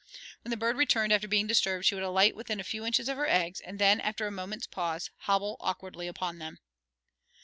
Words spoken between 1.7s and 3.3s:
she would alight within a few inches of her